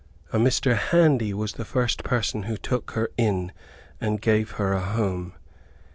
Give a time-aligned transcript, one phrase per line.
[0.33, 0.75] A Mr.
[0.75, 3.51] Handy was the first person who took her in,
[3.99, 5.33] and gave her a home.